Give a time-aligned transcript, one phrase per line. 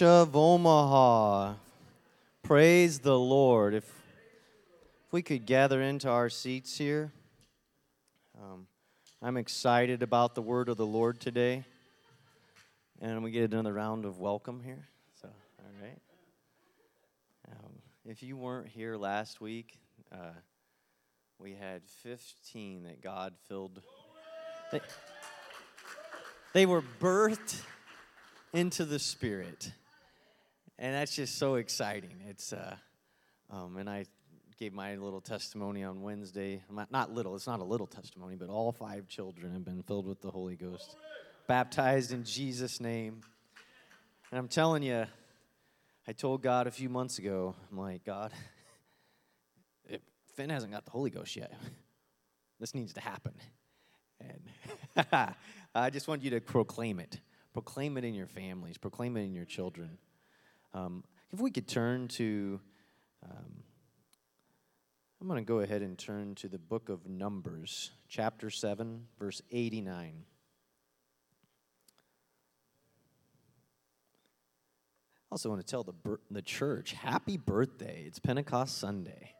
[0.00, 1.54] Of Omaha.
[2.42, 3.74] Praise the Lord.
[3.74, 7.12] If, if we could gather into our seats here,
[8.40, 8.66] um,
[9.20, 11.64] I'm excited about the word of the Lord today.
[13.02, 14.88] And we get another round of welcome here.
[15.20, 15.98] So, all right.
[17.50, 17.72] Um,
[18.06, 19.78] if you weren't here last week,
[20.10, 20.32] uh,
[21.38, 23.82] we had 15 that God filled.
[24.72, 24.80] They,
[26.54, 27.60] they were birthed
[28.54, 29.72] into the Spirit
[30.82, 32.16] and that's just so exciting.
[32.28, 32.74] It's uh,
[33.50, 34.04] um, and I
[34.58, 36.60] gave my little testimony on Wednesday.
[36.90, 40.20] Not little, it's not a little testimony, but all five children have been filled with
[40.20, 40.96] the Holy Ghost,
[41.46, 43.20] baptized in Jesus' name.
[44.32, 45.06] And I'm telling you,
[46.08, 48.32] I told God a few months ago, I'm like, God,
[50.34, 51.52] Finn hasn't got the Holy Ghost yet,
[52.58, 53.34] this needs to happen.
[54.20, 55.06] And
[55.76, 57.20] I just want you to proclaim it.
[57.52, 59.98] Proclaim it in your families, proclaim it in your children.
[60.74, 62.60] Um, if we could turn to,
[63.24, 63.62] um,
[65.20, 69.42] I'm going to go ahead and turn to the book of Numbers, chapter 7, verse
[69.50, 70.24] 89.
[75.30, 75.94] I also want to tell the,
[76.30, 78.04] the church, happy birthday.
[78.06, 79.32] It's Pentecost Sunday.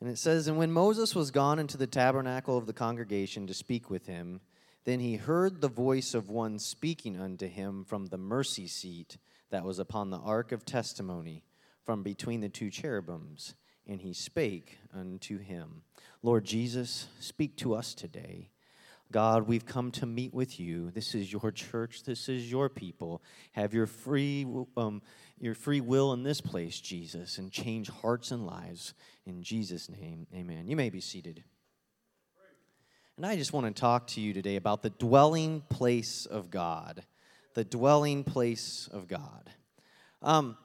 [0.00, 3.54] And it says, And when Moses was gone into the tabernacle of the congregation to
[3.54, 4.40] speak with him,
[4.84, 9.18] then he heard the voice of one speaking unto him from the mercy seat
[9.52, 11.44] that was upon the ark of testimony
[11.84, 13.54] from between the two cherubims,
[13.86, 15.82] and he spake unto him.
[16.22, 18.50] Lord Jesus, speak to us today.
[19.10, 20.90] God, we've come to meet with you.
[20.90, 22.02] This is your church.
[22.04, 23.22] This is your people.
[23.52, 25.02] Have your free, um,
[25.38, 28.94] your free will in this place, Jesus, and change hearts and lives.
[29.26, 30.66] In Jesus' name, amen.
[30.66, 31.44] You may be seated.
[33.18, 37.04] And I just want to talk to you today about the dwelling place of God
[37.54, 39.50] the dwelling place of God.
[40.22, 40.56] Um,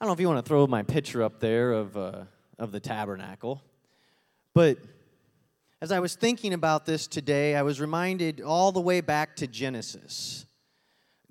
[0.00, 2.24] I don't know if you want to throw my picture up there of, uh,
[2.58, 3.62] of the tabernacle,
[4.54, 4.78] but
[5.82, 9.46] as I was thinking about this today, I was reminded all the way back to
[9.46, 10.44] Genesis.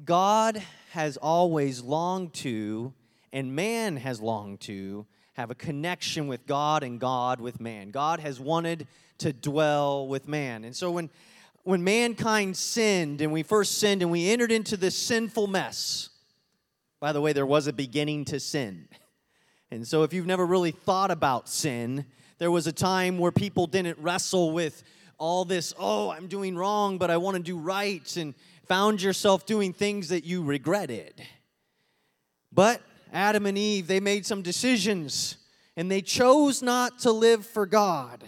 [0.03, 0.61] God
[0.91, 2.93] has always longed to,
[3.31, 7.91] and man has longed to, have a connection with God and God with man.
[7.91, 8.87] God has wanted
[9.19, 10.63] to dwell with man.
[10.63, 11.09] And so when
[11.69, 16.09] when mankind sinned and we first sinned and we entered into this sinful mess.
[16.99, 18.87] By the way, there was a beginning to sin.
[19.71, 22.05] And so, if you've never really thought about sin,
[22.39, 24.81] there was a time where people didn't wrestle with
[25.19, 28.33] all this, oh, I'm doing wrong, but I want to do right, and
[28.67, 31.21] found yourself doing things that you regretted.
[32.51, 32.81] But
[33.13, 35.37] Adam and Eve, they made some decisions
[35.77, 38.27] and they chose not to live for God.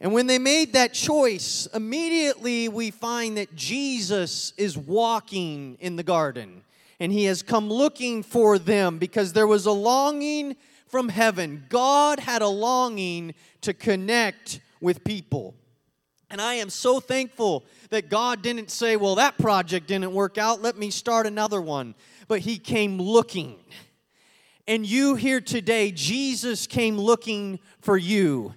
[0.00, 6.02] And when they made that choice, immediately we find that Jesus is walking in the
[6.02, 6.62] garden.
[7.00, 10.56] And he has come looking for them because there was a longing
[10.88, 11.64] from heaven.
[11.68, 15.54] God had a longing to connect with people.
[16.30, 20.62] And I am so thankful that God didn't say, Well, that project didn't work out,
[20.62, 21.94] let me start another one.
[22.28, 23.58] But He came looking.
[24.66, 28.54] And you here today, Jesus came looking for you.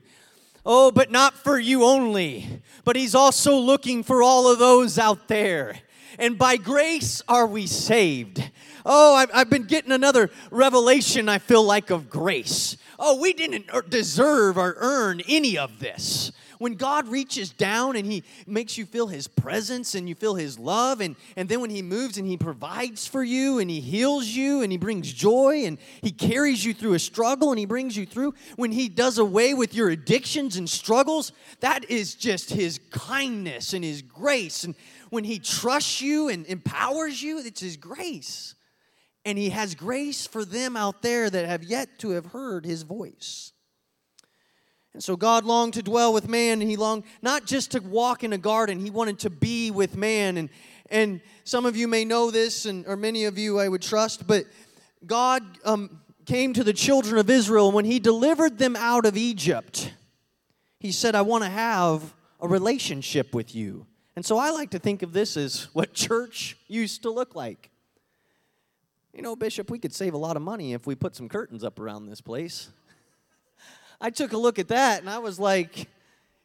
[0.71, 5.27] Oh, but not for you only, but He's also looking for all of those out
[5.27, 5.79] there.
[6.19, 8.51] And by grace are we saved.
[8.85, 12.77] Oh, I've, I've been getting another revelation, I feel like, of grace.
[12.99, 18.05] Oh, we didn't er, deserve or earn any of this when God reaches down and
[18.05, 21.69] He makes you feel His presence and you feel His love, and, and then when
[21.71, 25.63] He moves and He provides for you and He heals you and He brings joy
[25.65, 29.17] and He carries you through a struggle and He brings you through, when He does
[29.17, 31.31] away with your addictions and struggles,
[31.61, 34.65] that is just His kindness and His grace.
[34.65, 34.75] And
[35.09, 38.53] when He trusts you and empowers you, it's His grace.
[39.23, 42.83] And He has grace for them out there that have yet to have heard His
[42.83, 43.53] voice.
[44.93, 48.23] And so God longed to dwell with man, and He longed not just to walk
[48.23, 50.37] in a garden, He wanted to be with man.
[50.37, 50.49] And,
[50.89, 54.25] and some of you may know this, and, or many of you I would trust,
[54.25, 54.45] but
[55.05, 59.93] God um, came to the children of Israel when He delivered them out of Egypt.
[60.79, 63.85] He said, I want to have a relationship with you.
[64.15, 67.69] And so I like to think of this as what church used to look like.
[69.13, 71.63] You know, Bishop, we could save a lot of money if we put some curtains
[71.63, 72.69] up around this place.
[74.01, 75.87] I took a look at that and I was like,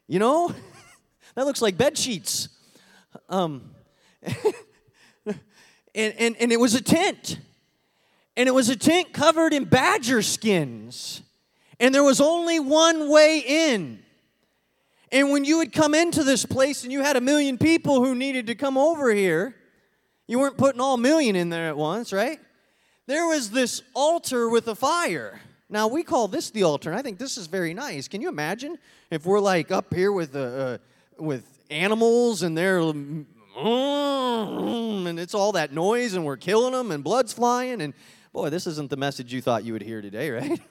[0.07, 0.53] you know,
[1.35, 2.49] that looks like bed sheets.
[3.29, 3.71] Um,
[4.23, 5.35] and,
[5.95, 7.39] and, and it was a tent.
[8.37, 11.21] And it was a tent covered in badger skins.
[11.79, 13.99] And there was only one way in.
[15.11, 18.15] And when you would come into this place and you had a million people who
[18.15, 19.55] needed to come over here,
[20.27, 22.39] You weren't putting all million in there at once, right?
[23.07, 25.39] There was this altar with a fire.
[25.75, 28.07] Now we call this the altar, and I think this is very nice.
[28.07, 28.77] Can you imagine
[29.11, 30.77] if we're like up here with uh, uh
[31.17, 33.25] with animals and they're mm,
[35.05, 37.93] and it's all that noise and we're killing them and blood's flying and
[38.31, 40.61] boy, this isn't the message you thought you would hear today, right?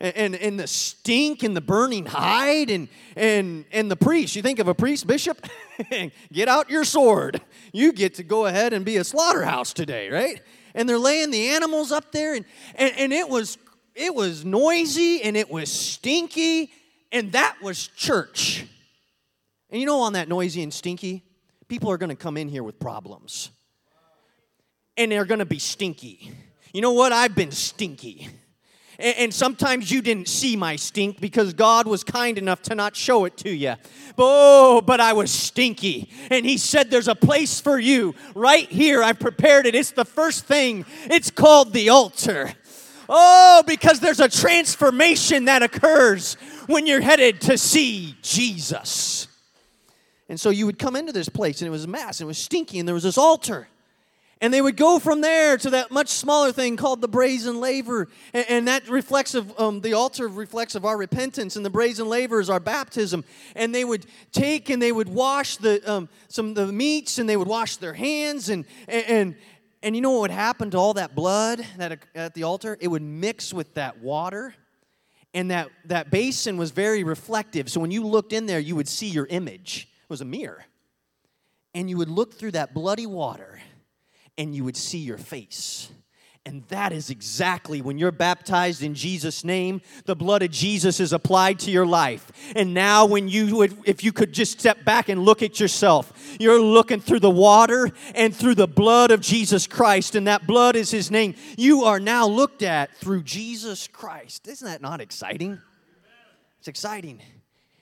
[0.00, 4.36] And, and, and the stink and the burning hide and, and, and the priest.
[4.36, 5.46] You think of a priest, bishop?
[6.32, 7.42] get out your sword.
[7.74, 10.40] You get to go ahead and be a slaughterhouse today, right?
[10.74, 13.58] And they're laying the animals up there, and, and, and it was
[13.96, 16.70] it was noisy and it was stinky,
[17.10, 18.66] and that was church.
[19.70, 21.24] And you know, on that noisy and stinky,
[21.66, 23.50] people are going to come in here with problems.
[24.98, 26.30] And they're going to be stinky.
[26.72, 27.12] You know what?
[27.12, 28.28] I've been stinky.
[28.98, 33.26] And, sometimes you didn't see my stink because God was kind enough to not show
[33.26, 33.74] it to you.
[34.16, 36.08] Oh, but I was stinky.
[36.30, 39.02] And He said, There's a place for you right here.
[39.02, 39.74] I've prepared it.
[39.74, 42.54] It's the first thing, it's called the altar.
[43.08, 46.34] Oh, because there's a transformation that occurs
[46.66, 49.28] when you're headed to see Jesus.
[50.28, 52.28] And so you would come into this place, and it was a mess, and it
[52.28, 53.68] was stinky, and there was this altar.
[54.40, 58.08] And they would go from there to that much smaller thing called the brazen laver.
[58.34, 62.08] And, and that reflects of, um, the altar reflects of our repentance, and the brazen
[62.08, 63.24] laver is our baptism.
[63.54, 67.26] And they would take and they would wash the, um, some of the meats, and
[67.28, 68.50] they would wash their hands.
[68.50, 69.36] And, and,
[69.86, 72.76] and you know what would happen to all that blood that, at the altar?
[72.80, 74.52] It would mix with that water.
[75.32, 77.70] And that, that basin was very reflective.
[77.70, 80.64] So when you looked in there, you would see your image It was a mirror.
[81.72, 83.60] And you would look through that bloody water
[84.36, 85.88] and you would see your face.
[86.46, 91.12] And that is exactly when you're baptized in Jesus' name, the blood of Jesus is
[91.12, 92.30] applied to your life.
[92.54, 96.12] And now, when you would, if you could just step back and look at yourself,
[96.38, 100.76] you're looking through the water and through the blood of Jesus Christ, and that blood
[100.76, 101.34] is His name.
[101.56, 104.46] You are now looked at through Jesus Christ.
[104.46, 105.60] Isn't that not exciting?
[106.60, 107.20] It's exciting.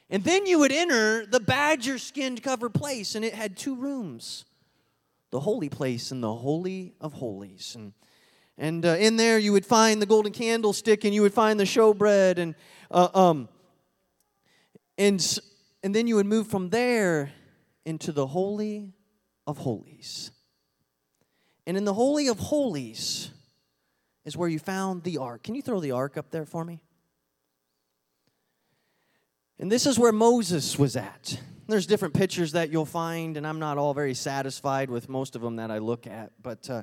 [0.08, 4.46] And then you would enter the badger skinned covered place, and it had two rooms
[5.30, 7.74] the holy place and the holy of holies.
[7.76, 7.92] And,
[8.56, 11.64] and uh, in there you would find the golden candlestick, and you would find the
[11.64, 12.54] showbread, and,
[12.90, 13.48] uh, um,
[14.96, 15.38] and,
[15.82, 17.32] and then you would move from there
[17.84, 18.92] into the holy
[19.46, 20.30] of holies.
[21.66, 23.30] And in the holy of holies
[24.24, 25.42] is where you found the ark.
[25.42, 26.80] Can you throw the ark up there for me?
[29.58, 31.40] And this is where Moses was at.
[31.68, 35.42] There's different pictures that you'll find, and I'm not all very satisfied with most of
[35.42, 36.32] them that I look at.
[36.42, 36.82] But uh,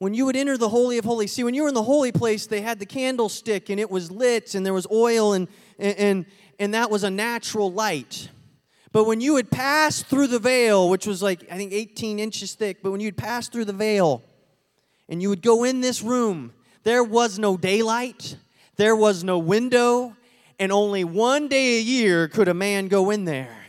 [0.00, 2.10] when you would enter the Holy of Holies, see, when you were in the holy
[2.10, 5.46] place, they had the candlestick, and it was lit, and there was oil, and,
[5.78, 6.24] and,
[6.58, 8.30] and that was a natural light.
[8.92, 12.54] But when you would pass through the veil, which was like, I think, 18 inches
[12.54, 14.22] thick, but when you'd pass through the veil
[15.06, 18.36] and you would go in this room, there was no daylight,
[18.76, 20.16] there was no window,
[20.58, 23.66] and only one day a year could a man go in there.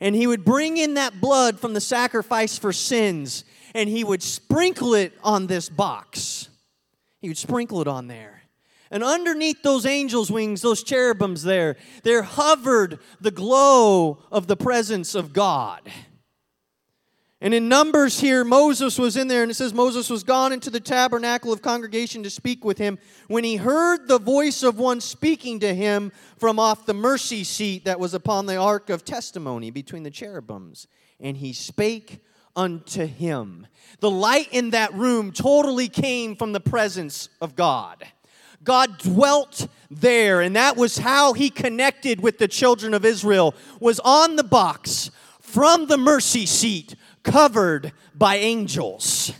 [0.00, 3.44] And he would bring in that blood from the sacrifice for sins,
[3.74, 6.48] and he would sprinkle it on this box.
[7.20, 8.42] He would sprinkle it on there.
[8.90, 15.14] And underneath those angels' wings, those cherubims there, there hovered the glow of the presence
[15.14, 15.80] of God.
[17.40, 20.70] And in Numbers here, Moses was in there, and it says Moses was gone into
[20.70, 25.00] the tabernacle of congregation to speak with him when he heard the voice of one
[25.00, 29.70] speaking to him from off the mercy seat that was upon the ark of testimony
[29.70, 30.86] between the cherubims.
[31.20, 32.24] And he spake
[32.56, 33.66] unto him.
[34.00, 38.04] The light in that room totally came from the presence of God.
[38.62, 44.00] God dwelt there, and that was how he connected with the children of Israel, was
[44.00, 49.32] on the box from the mercy seat covered by angels.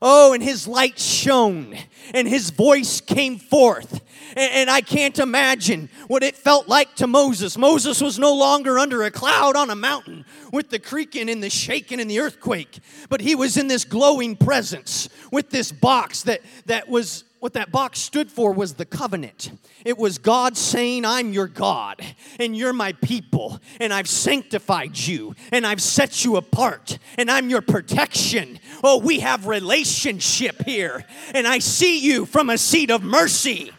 [0.00, 1.76] Oh, and his light shone,
[2.14, 4.00] and his voice came forth.
[4.38, 7.58] And, I can't imagine what it felt like to Moses.
[7.58, 11.50] Moses was no longer under a cloud on a mountain with the creaking and the
[11.50, 12.78] shaking and the earthquake,
[13.08, 17.72] but he was in this glowing presence with this box that, that was what that
[17.72, 19.50] box stood for was the covenant.
[19.84, 22.00] It was God saying, I'm your God,
[22.38, 27.50] and you're my people, and I've sanctified you, and I've set you apart, and I'm
[27.50, 28.58] your protection.
[28.84, 31.04] Oh, we have relationship here,
[31.34, 33.72] and I see you from a seat of mercy.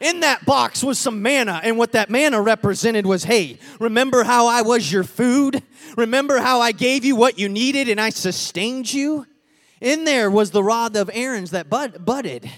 [0.00, 4.46] In that box was some manna, and what that manna represented was hey, remember how
[4.46, 5.62] I was your food?
[5.96, 9.26] Remember how I gave you what you needed and I sustained you?
[9.80, 12.50] In there was the rod of Aaron's that bud, budded.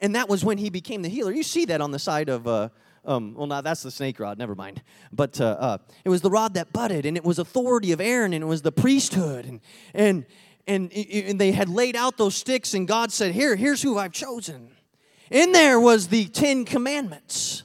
[0.00, 1.32] And that was when he became the healer.
[1.32, 2.68] You see that on the side of, uh,
[3.04, 4.82] um, well, now that's the snake rod, never mind.
[5.12, 8.32] But uh, uh, it was the rod that budded, and it was authority of Aaron,
[8.32, 9.46] and it was the priesthood.
[9.46, 9.60] And,
[9.94, 10.26] and,
[10.66, 14.12] and, and they had laid out those sticks, and God said, Here, here's who I've
[14.12, 14.72] chosen.
[15.32, 17.62] In there was the Ten Commandments.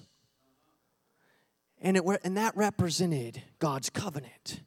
[1.81, 4.61] And, it, and that represented God's covenant.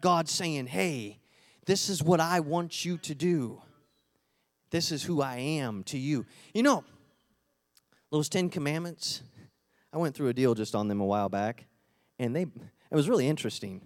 [0.00, 1.20] God saying, Hey,
[1.66, 3.60] this is what I want you to do.
[4.70, 6.24] This is who I am to you.
[6.54, 6.82] You know,
[8.10, 9.22] those Ten Commandments,
[9.92, 11.66] I went through a deal just on them a while back,
[12.18, 13.82] and they it was really interesting.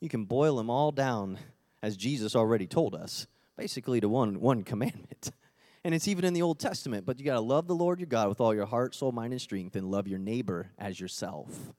[0.00, 1.38] You can boil them all down
[1.82, 3.26] as Jesus already told us,
[3.58, 5.30] basically to one one commandment.
[5.84, 8.06] And it's even in the Old Testament, but you got to love the Lord your
[8.06, 11.72] God with all your heart, soul, mind, and strength, and love your neighbor as yourself.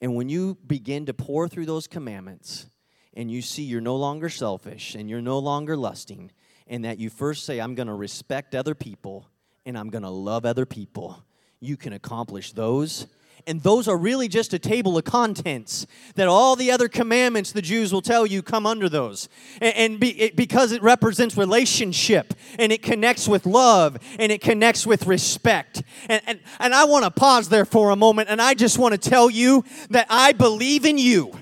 [0.00, 2.66] And when you begin to pour through those commandments,
[3.14, 6.32] and you see you're no longer selfish and you're no longer lusting,
[6.66, 9.28] and that you first say, I'm going to respect other people
[9.66, 11.22] and I'm going to love other people,
[11.60, 13.06] you can accomplish those.
[13.50, 17.60] And those are really just a table of contents that all the other commandments the
[17.60, 19.28] Jews will tell you come under those.
[19.60, 24.40] And, and be, it, because it represents relationship and it connects with love and it
[24.40, 25.82] connects with respect.
[26.08, 28.92] And, and, and I want to pause there for a moment and I just want
[28.92, 31.32] to tell you that I believe in you.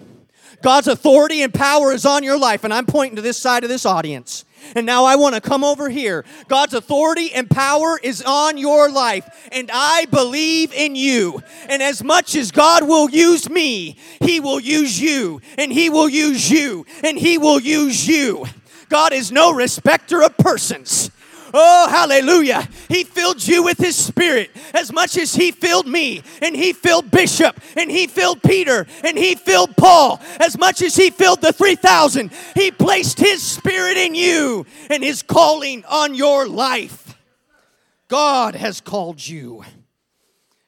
[0.62, 2.64] God's authority and power is on your life.
[2.64, 4.46] And I'm pointing to this side of this audience.
[4.74, 6.24] And now I want to come over here.
[6.48, 11.42] God's authority and power is on your life, and I believe in you.
[11.68, 16.08] And as much as God will use me, He will use you, and He will
[16.08, 18.46] use you, and He will use you.
[18.88, 21.10] God is no respecter of persons.
[21.54, 22.68] Oh, hallelujah.
[22.88, 27.10] He filled you with His Spirit as much as He filled me, and He filled
[27.10, 30.20] Bishop, and He filled Peter, and He filled Paul.
[30.40, 35.22] As much as He filled the 3,000, He placed His Spirit in you and His
[35.22, 37.16] calling on your life.
[38.08, 39.64] God has called you,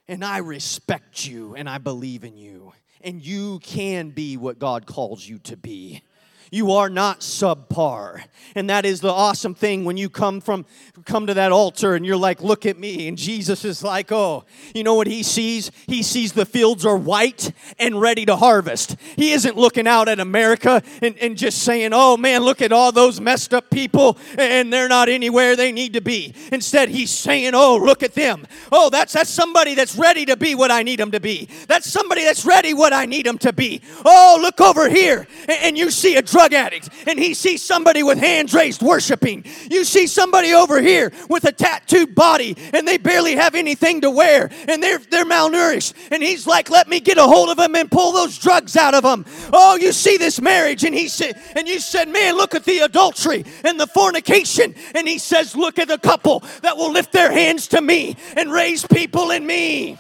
[0.09, 4.87] and I respect you, and I believe in you, and you can be what God
[4.87, 6.03] calls you to be
[6.51, 8.25] you are not subpar.
[8.55, 10.67] And that is the awesome thing when you come from
[11.05, 13.09] come to that altar and you're like look at me.
[13.09, 15.71] And jesus is like oh you know what he sees?
[15.87, 18.97] He sees the fields are white and ready to harvest.
[19.17, 22.93] He isn't looking out at america and, and just saying oh man look at all
[22.93, 26.35] those messed up people and they're not anywhere they need to be.
[26.53, 28.47] Instead he's saying oh look at them.
[28.71, 31.49] Oh that's that's somebody that's ready to be what i need them to be.
[31.69, 33.81] That's somebody that's ready what i need them to be.
[34.05, 37.63] Oh look over here and, and you see a drug drug addict and he sees
[37.63, 39.45] somebody with hands raised worshiping.
[39.71, 40.90] You see somebody over here
[41.29, 45.95] with a tattooed body and they barely have anything to wear and they're, they're malnourished.
[46.11, 48.95] And he's like, let me get a hold of them and pull those drugs out
[48.95, 49.25] of them.
[49.53, 52.81] Oh, you see this marriage and he said, and you said, man, look at the
[52.81, 54.75] adultery and the fornication.
[54.95, 58.53] And he says, look at a couple that will lift their hands to me and
[58.53, 59.99] raise people in me.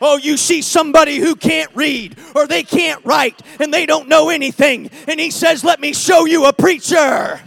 [0.00, 4.28] Oh, you see somebody who can't read or they can't write and they don't know
[4.28, 4.90] anything.
[5.08, 7.40] And he says, Let me show you a preacher.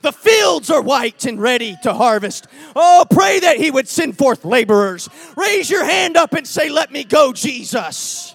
[0.00, 2.46] The fields are white and ready to harvest.
[2.76, 5.08] Oh, pray that he would send forth laborers.
[5.36, 8.34] Raise your hand up and say, Let me go, Jesus.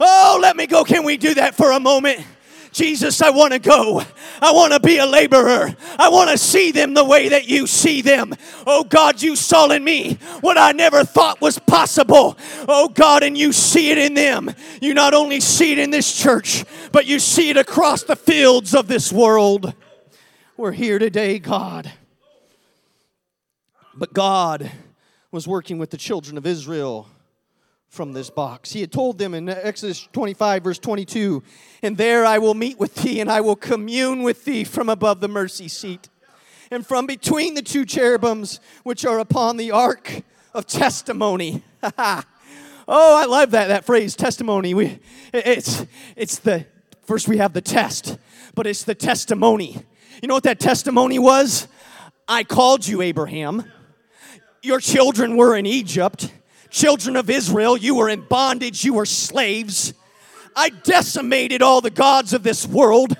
[0.00, 0.84] Oh, let me go.
[0.84, 2.24] Can we do that for a moment?
[2.72, 4.02] Jesus, I want to go.
[4.42, 5.76] I want to be a laborer.
[5.96, 8.34] I want to see them the way that you see them.
[8.66, 12.36] Oh God, you saw in me what I never thought was possible.
[12.66, 14.52] Oh God, and you see it in them.
[14.82, 18.74] You not only see it in this church, but you see it across the fields
[18.74, 19.72] of this world.
[20.56, 21.90] We're here today, God.
[23.92, 24.70] But God
[25.32, 27.08] was working with the children of Israel
[27.88, 28.70] from this box.
[28.70, 31.42] He had told them in Exodus 25, verse 22,
[31.82, 35.20] And there I will meet with thee, and I will commune with thee from above
[35.20, 36.08] the mercy seat,
[36.70, 40.22] and from between the two cherubims which are upon the ark
[40.54, 41.64] of testimony.
[41.82, 42.22] oh,
[42.88, 44.72] I love that, that phrase, testimony.
[44.72, 45.00] We,
[45.32, 45.84] it's,
[46.14, 46.64] it's the,
[47.02, 48.18] first we have the test,
[48.54, 49.82] but it's the testimony.
[50.22, 51.68] You know what that testimony was?
[52.28, 53.64] I called you, Abraham.
[54.62, 56.30] Your children were in Egypt
[56.74, 59.94] Children of Israel, you were in bondage, you were slaves.
[60.56, 63.16] I decimated all the gods of this world.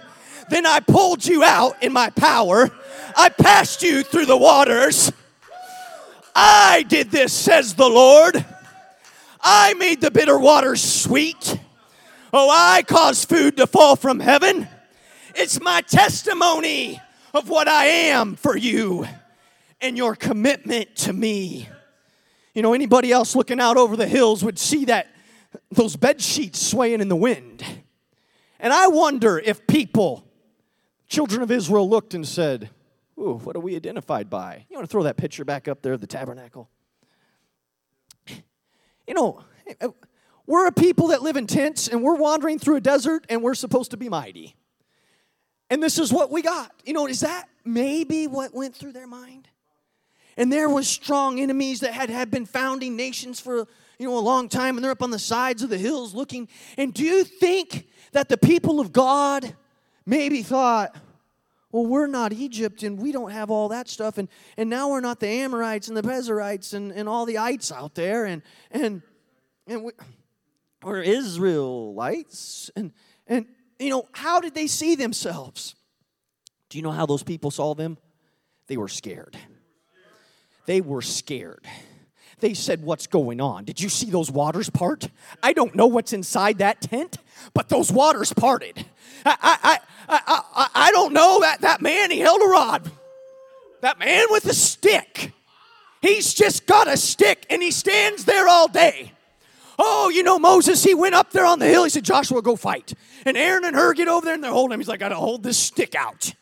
[0.51, 2.69] Then I pulled you out in my power.
[3.17, 5.13] I passed you through the waters.
[6.35, 8.45] I did this, says the Lord.
[9.41, 11.57] I made the bitter waters sweet.
[12.33, 14.67] Oh, I caused food to fall from heaven.
[15.37, 17.01] It's my testimony
[17.33, 19.07] of what I am for you
[19.81, 21.69] and your commitment to me.
[22.55, 25.09] You know, anybody else looking out over the hills would see that
[25.71, 27.65] those bed sheets swaying in the wind.
[28.61, 30.25] And I wonder if people,
[31.09, 32.71] children of Israel, looked and said,
[33.19, 34.67] Ooh, what are we identified by?
[34.69, 36.69] You want to throw that picture back up there of the tabernacle?
[39.07, 39.89] You know, eh, eh,
[40.47, 43.55] we're a people that live in tents and we're wandering through a desert and we're
[43.55, 44.57] supposed to be mighty.
[45.71, 46.73] And this is what we got.
[46.85, 49.49] You know, is that maybe what went through their mind?
[50.37, 53.67] And there was strong enemies that had, had been founding nations for
[53.99, 56.49] you know a long time, and they're up on the sides of the hills looking.
[56.77, 59.55] And do you think that the people of God
[60.05, 60.97] maybe thought,
[61.71, 65.01] well, we're not Egypt and we don't have all that stuff, and, and now we're
[65.01, 69.03] not the Amorites and the Perizzites and, and all the ites out there, and and
[69.67, 69.93] and we,
[70.83, 72.93] we're Israelites, and
[73.27, 73.47] and
[73.79, 75.75] you know, how did they see themselves?
[76.71, 77.99] Do you know how those people saw them?
[78.67, 79.37] They were scared.
[80.67, 81.67] They were scared.
[82.41, 83.65] They said, What's going on?
[83.65, 85.09] Did you see those waters part?
[85.43, 87.17] I don't know what's inside that tent,
[87.53, 88.85] but those waters parted.
[89.25, 89.79] I, I,
[90.09, 92.91] I, I, I don't know that, that man, he held a rod.
[93.81, 95.33] That man with a stick.
[96.03, 99.14] He's just got a stick and he stands there all day.
[99.79, 101.85] Oh, you know, Moses, he went up there on the hill.
[101.85, 102.95] He said, Joshua, go fight.
[103.27, 104.81] And Aaron and Hur get over there and they're holding him.
[104.81, 106.33] He's like, I gotta hold this stick out.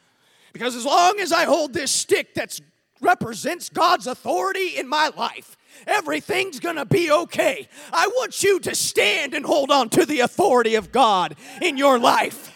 [0.53, 2.61] Because as long as I hold this stick that
[3.01, 7.69] represents God's authority in my life, everything's gonna be okay.
[7.93, 11.99] I want you to stand and hold on to the authority of God in your
[11.99, 12.51] life.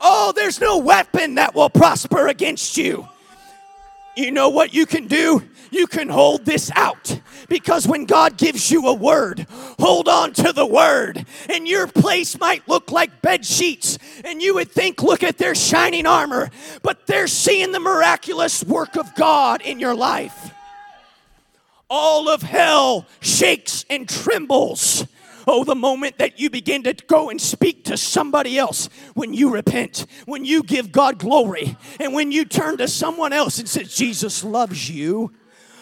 [0.00, 3.08] Oh, there's no weapon that will prosper against you.
[4.16, 5.42] You know what you can do?
[5.74, 9.44] You can hold this out because when God gives you a word,
[9.80, 11.26] hold on to the word.
[11.50, 15.56] And your place might look like bed sheets, and you would think, look at their
[15.56, 16.50] shining armor,
[16.82, 20.52] but they're seeing the miraculous work of God in your life.
[21.90, 25.06] All of hell shakes and trembles
[25.46, 29.50] Oh, the moment that you begin to go and speak to somebody else, when you
[29.50, 33.84] repent, when you give God glory, and when you turn to someone else and say,
[33.84, 35.32] Jesus loves you.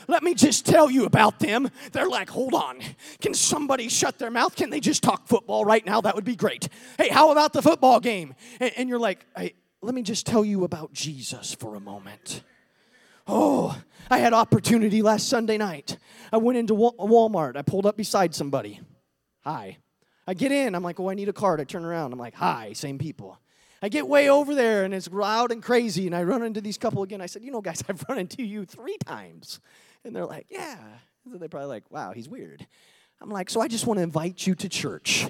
[0.09, 1.71] Let me just tell you about them.
[1.93, 2.81] They're like, hold on.
[3.21, 4.57] Can somebody shut their mouth?
[4.57, 6.01] Can they just talk football right now?
[6.01, 6.69] That would be great.
[6.99, 8.35] Hey, how about the football game?
[8.61, 12.43] And, and you're like, hey, let me just tell you about Jesus for a moment.
[13.27, 13.81] Oh,
[14.11, 15.97] I had opportunity last Sunday night.
[16.33, 17.57] I went into Walmart.
[17.57, 18.81] I pulled up beside somebody.
[19.45, 19.79] Hi.
[20.27, 20.75] I get in.
[20.75, 21.61] I'm like, oh, I need a card.
[21.61, 22.13] I turn around.
[22.13, 23.39] I'm like, hi, same people.
[23.83, 26.79] I get way over there and it's loud and crazy, and I run into these
[26.79, 27.21] couple again.
[27.21, 29.61] I said, you know, guys, I've run into you three times.
[30.05, 30.79] And they're like, yeah.
[31.31, 32.67] So they're probably like, wow, he's weird.
[33.21, 35.27] I'm like, so I just want to invite you to church.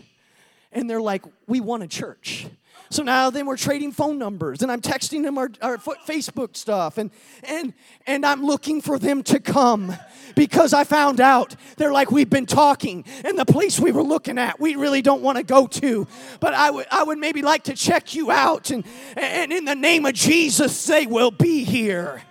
[0.72, 2.46] And they're like, we want a church.
[2.88, 6.98] So now then we're trading phone numbers and I'm texting them our, our Facebook stuff
[6.98, 7.10] and,
[7.42, 7.74] and,
[8.06, 9.94] and I'm looking for them to come
[10.34, 14.38] because I found out they're like, we've been talking and the place we were looking
[14.38, 16.06] at, we really don't want to go to.
[16.40, 18.84] But I would, I would maybe like to check you out and,
[19.16, 22.22] and in the name of Jesus, they will be here.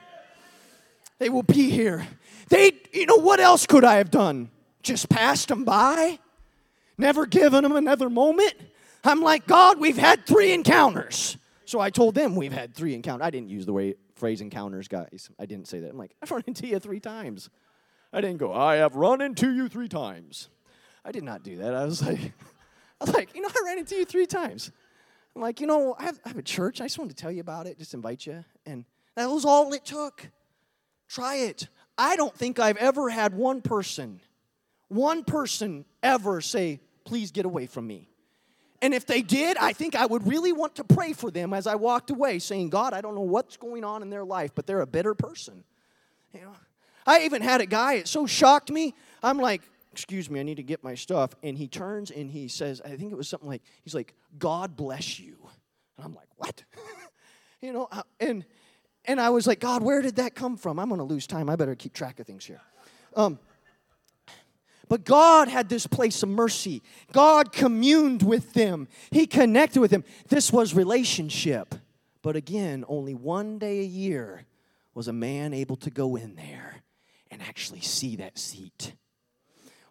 [1.21, 2.07] They will be here.
[2.49, 4.49] They, you know, what else could I have done?
[4.81, 6.17] Just passed them by?
[6.97, 8.55] Never given them another moment?
[9.03, 11.38] I'm like, God, we've had three encounters.
[11.65, 13.23] So I told them we've had three encounters.
[13.23, 15.29] I didn't use the way phrase encounters, guys.
[15.38, 15.91] I didn't say that.
[15.91, 17.51] I'm like, I've run into you three times.
[18.12, 20.49] I didn't go, I have run into you three times.
[21.05, 21.75] I did not do that.
[21.75, 22.19] I was like,
[22.99, 24.71] I was like, you know, I ran into you three times.
[25.36, 26.81] I'm like, you know, I have, I have a church.
[26.81, 28.43] I just wanted to tell you about it, just invite you.
[28.65, 30.27] And that was all it took.
[31.12, 31.67] Try it.
[31.97, 34.21] I don't think I've ever had one person,
[34.88, 38.08] one person ever say, please get away from me.
[38.82, 41.67] And if they did, I think I would really want to pray for them as
[41.67, 44.65] I walked away, saying, God, I don't know what's going on in their life, but
[44.65, 45.65] they're a better person.
[46.34, 46.54] You know,
[47.06, 48.95] I even had a guy, it so shocked me.
[49.21, 51.36] I'm like, excuse me, I need to get my stuff.
[51.43, 54.78] And he turns and he says, I think it was something like, he's like, God
[54.78, 55.36] bless you.
[55.97, 56.63] And I'm like, what?
[57.62, 58.45] you know, uh, and
[59.05, 60.79] and I was like, God, where did that come from?
[60.79, 61.49] I'm going to lose time.
[61.49, 62.61] I better keep track of things here.
[63.15, 63.39] Um,
[64.87, 66.81] but God had this place of mercy.
[67.13, 70.03] God communed with them, He connected with them.
[70.27, 71.75] This was relationship.
[72.21, 74.45] But again, only one day a year
[74.93, 76.83] was a man able to go in there
[77.31, 78.93] and actually see that seat.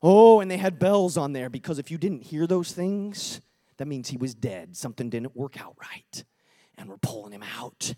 [0.03, 3.41] Oh, and they had bells on there because if you didn't hear those things,
[3.79, 4.77] that means he was dead.
[4.77, 6.25] Something didn't work out right.
[6.79, 7.95] And we're pulling him out.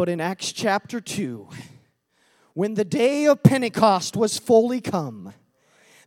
[0.00, 1.46] But in Acts chapter 2,
[2.54, 5.34] when the day of Pentecost was fully come,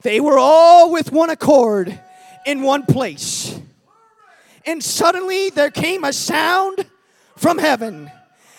[0.01, 1.99] they were all with one accord
[2.43, 3.61] in one place.
[4.65, 6.87] And suddenly there came a sound
[7.37, 8.09] from heaven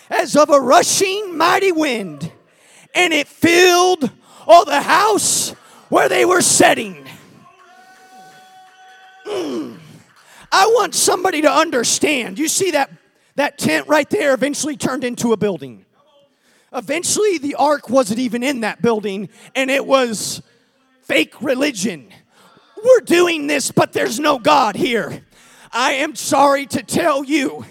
[0.09, 2.31] as of a rushing mighty wind,
[2.95, 4.09] and it filled
[4.47, 5.49] all the house
[5.89, 7.05] where they were sitting.
[9.27, 9.79] Mm.
[10.49, 12.39] I want somebody to understand.
[12.39, 12.89] You see that
[13.35, 15.85] that tent right there eventually turned into a building.
[16.73, 20.41] Eventually, the ark wasn't even in that building, and it was
[21.03, 22.09] fake religion.
[22.83, 25.23] We're doing this, but there's no God here.
[25.71, 27.65] I am sorry to tell you,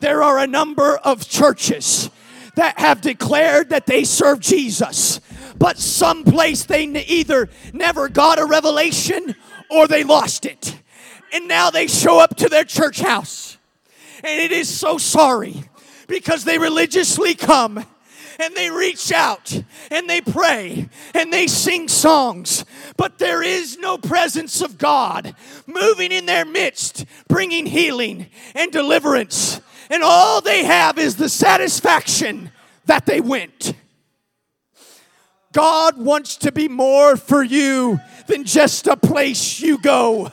[0.00, 2.10] there are a number of churches
[2.56, 5.20] that have declared that they serve Jesus,
[5.56, 9.36] but someplace they either never got a revelation
[9.70, 10.76] or they lost it.
[11.32, 13.47] And now they show up to their church house.
[14.24, 15.64] And it is so sorry
[16.06, 17.84] because they religiously come
[18.38, 22.64] and they reach out and they pray and they sing songs,
[22.96, 25.34] but there is no presence of God
[25.66, 29.60] moving in their midst, bringing healing and deliverance.
[29.90, 32.52] And all they have is the satisfaction
[32.86, 33.74] that they went.
[35.52, 40.30] God wants to be more for you than just a place you go.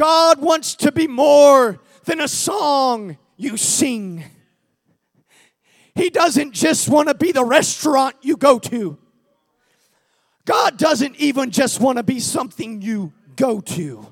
[0.00, 4.24] God wants to be more than a song you sing.
[5.94, 8.96] He doesn't just want to be the restaurant you go to.
[10.46, 14.10] God doesn't even just want to be something you go to.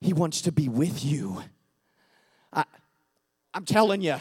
[0.00, 1.42] He wants to be with you.
[2.52, 2.66] I,
[3.52, 4.14] am telling you,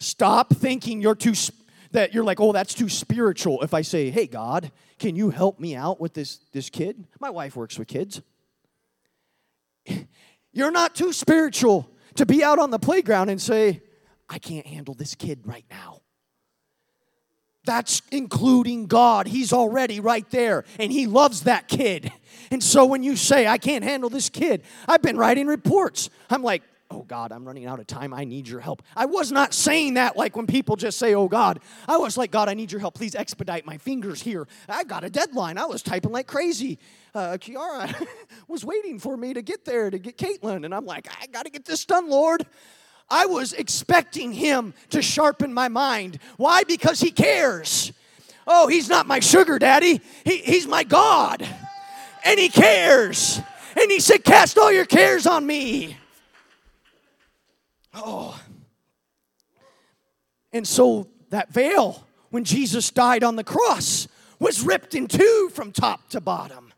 [0.00, 1.34] stop thinking you're too
[1.90, 3.60] that you're like, oh, that's too spiritual.
[3.60, 7.04] If I say, hey, God, can you help me out with this this kid?
[7.20, 8.22] My wife works with kids.
[10.52, 13.82] You're not too spiritual to be out on the playground and say,
[14.28, 16.02] I can't handle this kid right now.
[17.64, 19.26] That's including God.
[19.26, 22.10] He's already right there and He loves that kid.
[22.50, 26.08] And so when you say, I can't handle this kid, I've been writing reports.
[26.30, 28.14] I'm like, oh God, I'm running out of time.
[28.14, 28.82] I need your help.
[28.96, 31.60] I was not saying that like when people just say, oh God.
[31.86, 32.94] I was like, God, I need your help.
[32.94, 34.46] Please expedite my fingers here.
[34.68, 35.58] I got a deadline.
[35.58, 36.78] I was typing like crazy.
[37.14, 38.06] Uh, Kiara
[38.48, 40.64] was waiting for me to get there to get Caitlin.
[40.64, 42.46] And I'm like, I got to get this done, Lord.
[43.10, 46.18] I was expecting him to sharpen my mind.
[46.36, 46.64] Why?
[46.64, 47.92] Because he cares.
[48.46, 51.46] Oh, he's not my sugar daddy, he, he's my God.
[52.24, 53.40] And he cares.
[53.80, 55.96] And he said, Cast all your cares on me.
[57.98, 58.40] Oh.
[60.52, 64.08] And so that veil, when Jesus died on the cross,
[64.38, 66.72] was ripped in two from top to bottom,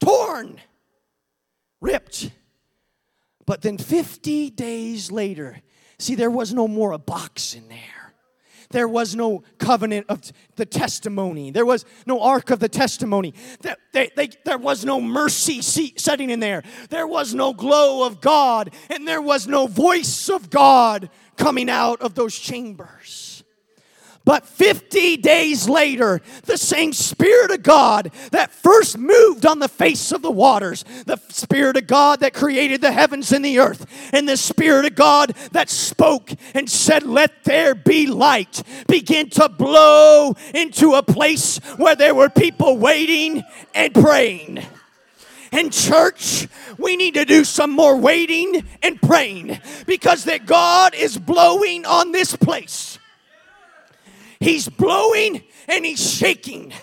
[0.00, 0.60] torn,
[1.80, 2.30] ripped.
[3.46, 5.58] But then 50 days later,
[5.98, 8.03] see, there was no more a box in there.
[8.74, 10.20] There was no covenant of
[10.56, 11.52] the testimony.
[11.52, 13.32] There was no ark of the testimony.
[13.60, 16.64] There, they, they, there was no mercy seat setting in there.
[16.90, 18.74] There was no glow of God.
[18.90, 23.33] And there was no voice of God coming out of those chambers.
[24.24, 30.12] But 50 days later, the same Spirit of God that first moved on the face
[30.12, 33.84] of the waters, the Spirit of God that created the heavens and the earth,
[34.14, 39.50] and the Spirit of God that spoke and said, Let there be light, began to
[39.50, 43.42] blow into a place where there were people waiting
[43.74, 44.64] and praying.
[45.52, 51.18] And church, we need to do some more waiting and praying because that God is
[51.18, 52.98] blowing on this place.
[54.44, 56.74] He's blowing and he's shaking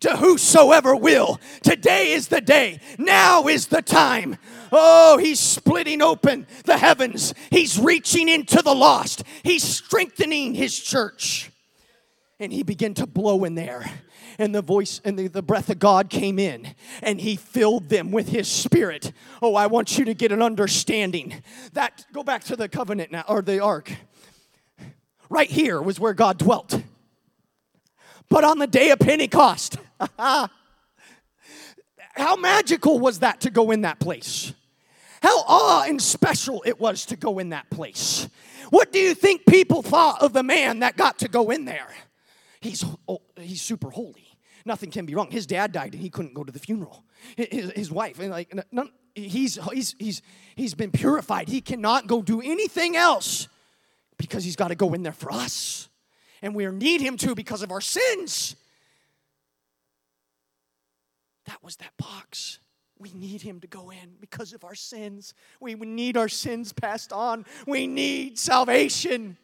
[0.00, 1.38] to whosoever will.
[1.62, 2.80] Today is the day.
[2.98, 4.38] Now is the time.
[4.72, 7.34] Oh, he's splitting open the heavens.
[7.50, 9.24] He's reaching into the lost.
[9.42, 11.50] He's strengthening his church.
[12.40, 13.84] And he began to blow in there.
[14.38, 18.10] And the voice and the, the breath of God came in and he filled them
[18.10, 19.12] with his spirit.
[19.42, 21.42] Oh, I want you to get an understanding.
[21.74, 23.92] That go back to the covenant now or the ark.
[25.28, 26.82] Right here was where God dwelt
[28.32, 29.76] but on the day of Pentecost.
[30.18, 30.48] How
[32.38, 34.54] magical was that to go in that place?
[35.20, 38.28] How awe and special it was to go in that place.
[38.70, 41.88] What do you think people thought of the man that got to go in there?
[42.60, 44.26] He's, oh, he's super holy.
[44.64, 45.30] Nothing can be wrong.
[45.30, 47.04] His dad died and he couldn't go to the funeral.
[47.36, 50.22] His, his wife, and like, none, he's, he's, he's,
[50.54, 51.48] he's been purified.
[51.48, 53.48] He cannot go do anything else
[54.16, 55.90] because he's got to go in there for us
[56.42, 58.56] and we need Him to because of our sins.
[61.46, 62.58] That was that box.
[62.98, 65.34] We need Him to go in because of our sins.
[65.60, 67.46] We need our sins passed on.
[67.66, 69.38] We need salvation.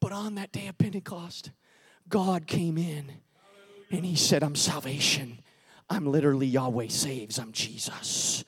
[0.00, 1.50] But on that day of Pentecost,
[2.08, 3.12] God came in
[3.90, 5.40] and He said, I'm salvation.
[5.90, 7.38] I'm literally Yahweh saves.
[7.38, 8.44] I'm Jesus.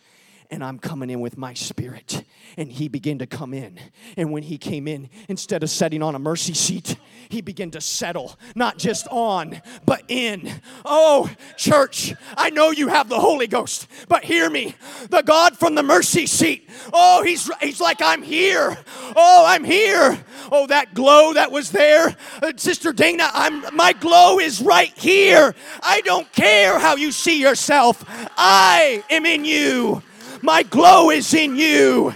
[0.51, 2.25] And I'm coming in with my spirit.
[2.57, 3.79] And he began to come in.
[4.17, 6.97] And when he came in, instead of sitting on a mercy seat,
[7.29, 10.51] he began to settle, not just on, but in.
[10.85, 14.75] Oh, church, I know you have the Holy Ghost, but hear me.
[15.11, 18.77] The God from the mercy seat, oh, he's, he's like, I'm here.
[19.17, 20.25] Oh, I'm here.
[20.53, 22.17] Oh, that glow that was there.
[22.43, 25.55] Uh, Sister Dana, I'm, my glow is right here.
[25.83, 28.05] I don't care how you see yourself.
[28.37, 30.03] I am in you.
[30.47, 32.15] My glow is in you.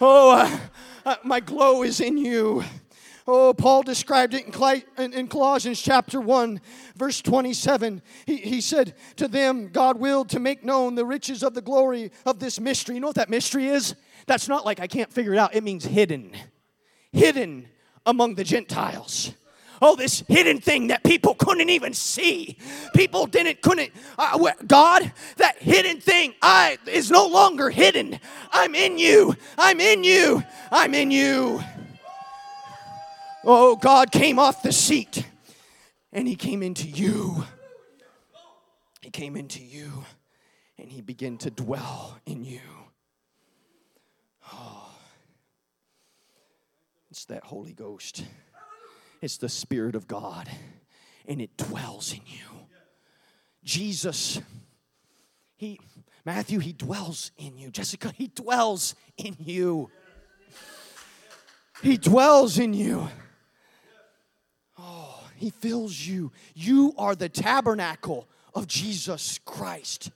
[0.00, 0.58] Oh, uh,
[1.04, 2.62] uh, my glow is in you.
[3.26, 6.60] Oh, Paul described it in, in, in Colossians chapter 1,
[6.94, 8.00] verse 27.
[8.26, 12.12] He, he said, To them, God willed to make known the riches of the glory
[12.24, 12.94] of this mystery.
[12.94, 13.96] You know what that mystery is?
[14.28, 16.30] That's not like I can't figure it out, it means hidden.
[17.10, 17.66] Hidden
[18.06, 19.32] among the Gentiles
[19.82, 22.56] oh this hidden thing that people couldn't even see.
[22.94, 28.18] People didn't couldn't uh, god that hidden thing i is no longer hidden.
[28.52, 29.36] I'm in you.
[29.58, 30.42] I'm in you.
[30.70, 31.62] I'm in you.
[33.44, 35.26] Oh god came off the seat
[36.12, 37.44] and he came into you.
[39.02, 40.04] He came into you
[40.78, 42.60] and he began to dwell in you.
[44.52, 44.92] Oh
[47.10, 48.24] it's that holy ghost
[49.22, 50.50] it's the Spirit of God,
[51.26, 52.66] and it dwells in you.
[53.64, 54.40] Jesus,
[55.56, 55.78] He,
[56.24, 57.70] Matthew, He dwells in you.
[57.70, 59.90] Jessica, He dwells in you.
[61.82, 63.08] He dwells in you.
[64.78, 66.32] Oh, He fills you.
[66.54, 70.10] You are the tabernacle of Jesus Christ.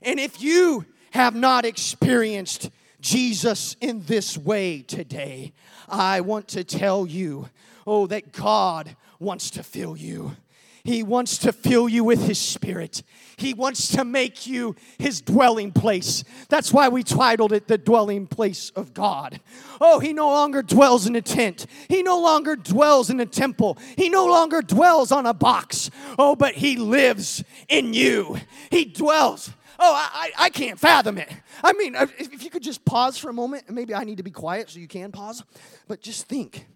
[0.00, 5.52] And if you have not experienced Jesus in this way today,
[5.88, 7.48] I want to tell you
[7.88, 10.36] oh, that God wants to fill you.
[10.84, 13.02] He wants to fill you with His Spirit.
[13.36, 16.22] He wants to make you His dwelling place.
[16.48, 19.40] That's why we titled it The Dwelling Place of God.
[19.80, 21.66] Oh, He no longer dwells in a tent.
[21.88, 23.76] He no longer dwells in a temple.
[23.96, 25.90] He no longer dwells on a box.
[26.18, 28.38] Oh, but He lives in you.
[28.70, 29.50] He dwells.
[29.78, 31.30] Oh, I, I can't fathom it.
[31.62, 34.30] I mean, if you could just pause for a moment, maybe I need to be
[34.30, 35.42] quiet so you can pause,
[35.86, 36.66] but just think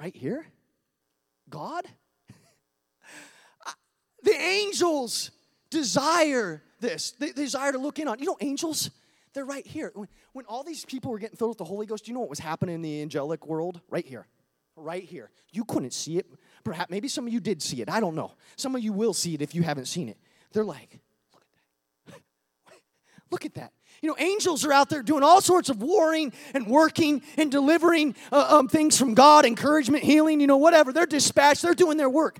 [0.00, 0.46] right here?
[1.48, 1.84] God?
[3.66, 3.74] Ah,
[4.22, 5.30] the angels
[5.70, 7.12] desire this.
[7.12, 8.18] They desire to look in on.
[8.18, 8.90] You know, angels,
[9.32, 9.90] they're right here.
[9.94, 12.30] When, when all these people were getting filled with the Holy Ghost, you know what
[12.30, 13.80] was happening in the angelic world?
[13.88, 14.26] Right here.
[14.76, 15.30] Right here.
[15.52, 16.26] You couldn't see it.
[16.64, 17.90] Perhaps maybe some of you did see it.
[17.90, 18.32] I don't know.
[18.56, 20.18] Some of you will see it if you haven't seen it.
[20.52, 21.00] They're like,
[21.32, 22.24] look at
[22.66, 22.72] that.
[23.30, 23.72] look at that.
[24.04, 28.14] You know, angels are out there doing all sorts of warring and working and delivering
[28.30, 30.92] uh, um, things from God, encouragement, healing, you know, whatever.
[30.92, 32.36] They're dispatched, they're doing their work.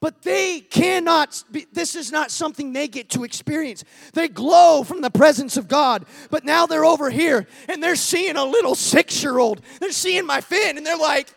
[0.00, 3.84] But they cannot, be, this is not something they get to experience.
[4.14, 6.06] They glow from the presence of God.
[6.30, 9.60] But now they're over here and they're seeing a little six year old.
[9.80, 11.28] They're seeing my Finn and they're like,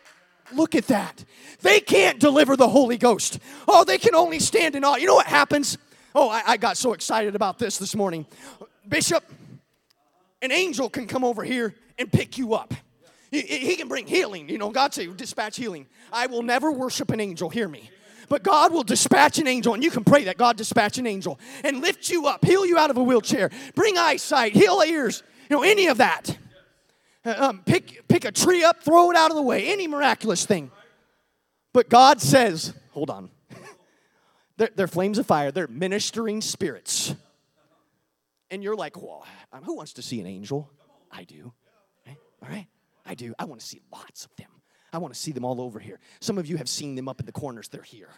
[0.54, 1.26] look at that.
[1.60, 3.40] They can't deliver the Holy Ghost.
[3.68, 4.96] Oh, they can only stand in awe.
[4.96, 5.78] You know what happens?
[6.16, 8.26] Oh, I, I got so excited about this this morning.
[8.88, 9.22] Bishop,
[10.46, 12.74] an angel can come over here and pick you up.
[13.32, 14.48] He, he can bring healing.
[14.48, 15.88] You know, God say, dispatch healing.
[16.14, 17.90] I will never worship an angel, hear me.
[18.30, 21.40] But God will dispatch an angel, and you can pray that God dispatch an angel
[21.64, 25.56] and lift you up, heal you out of a wheelchair, bring eyesight, heal ears, you
[25.56, 26.38] know, any of that.
[27.24, 30.46] Uh, um, pick, pick a tree up, throw it out of the way, any miraculous
[30.46, 30.72] thing.
[31.74, 33.30] But God says, hold on.
[34.58, 37.16] they're, they're flames of fire, they're ministering spirits.
[38.52, 40.70] And you're like, well, um, who wants to see an angel?
[41.12, 41.54] I do.
[42.06, 42.18] Right?
[42.44, 42.68] All right?
[43.06, 43.34] I do.
[43.40, 44.50] I want to see lots of them.
[44.94, 46.00] I want to see them all over here.
[46.22, 47.68] Some of you have seen them up in the corners.
[47.68, 48.10] They're here.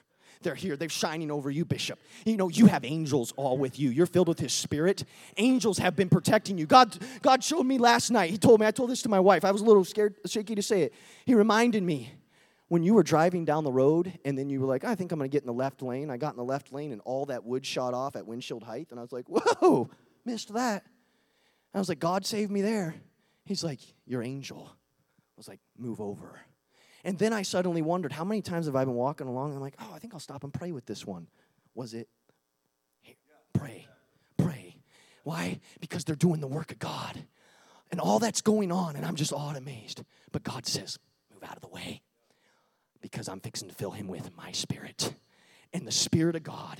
[0.42, 0.78] They're here.
[0.78, 2.00] They're shining over you, Bishop.
[2.26, 3.90] You know, you have angels all with you.
[3.90, 5.04] You're filled with His Spirit.
[5.38, 6.66] Angels have been protecting you.
[6.66, 8.30] God, God showed me last night.
[8.30, 9.44] He told me, I told this to my wife.
[9.44, 10.94] I was a little scared, shaky to say it.
[11.26, 12.12] He reminded me
[12.68, 15.20] when you were driving down the road and then you were like, I think I'm
[15.20, 16.10] going to get in the left lane.
[16.12, 18.88] I got in the left lane and all that wood shot off at windshield height.
[18.92, 19.90] And I was like, whoa,
[20.28, 20.84] missed that.
[21.74, 22.94] I was like, God saved me there.
[23.46, 24.70] He's like, Your angel.
[24.70, 26.40] I was like, Move over.
[27.04, 29.54] And then I suddenly wondered, how many times have I been walking along?
[29.54, 31.28] I'm like, oh, I think I'll stop and pray with this one.
[31.74, 32.10] Was it?
[33.54, 33.88] Pray,
[34.36, 34.76] pray.
[35.24, 35.62] Why?
[35.80, 37.24] Because they're doing the work of God.
[37.92, 40.04] And all that's going on, and I'm just awed amazed.
[40.34, 41.00] But God says,
[41.34, 42.02] move out of the way
[43.02, 45.14] because I'm fixing to fill him with my spirit.
[45.72, 46.78] And the Spirit of God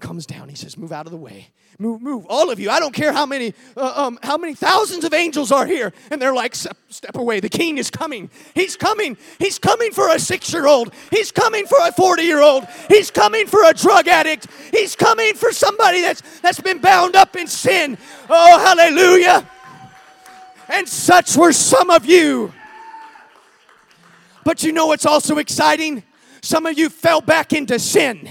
[0.00, 0.48] comes down.
[0.48, 1.48] He says, Move out of the way.
[1.78, 2.24] Move, move.
[2.30, 2.70] All of you.
[2.70, 5.92] I don't care how many, uh, um, how many thousands of angels are here.
[6.10, 7.40] And they're like, step, step away.
[7.40, 8.30] The king is coming.
[8.54, 9.18] He's coming.
[9.38, 10.94] He's coming for a six year old.
[11.10, 12.66] He's coming for a 40 year old.
[12.88, 14.46] He's coming for a drug addict.
[14.70, 17.98] He's coming for somebody that's, that's been bound up in sin.
[18.30, 19.46] Oh, hallelujah.
[20.68, 22.54] And such were some of you.
[24.44, 26.04] But you know what's also exciting?
[26.40, 28.30] Some of you fell back into sin.